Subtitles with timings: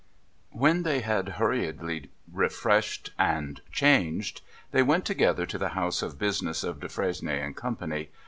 [0.49, 6.63] When they had hurriedly refreshed and changed, they went together to the house of business
[6.63, 8.09] of Defresnier and Company.